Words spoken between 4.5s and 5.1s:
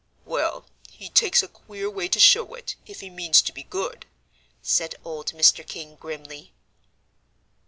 said